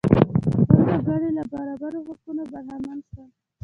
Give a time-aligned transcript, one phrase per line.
[0.71, 3.29] ټول وګړي له برابرو حقونو برخمن شول.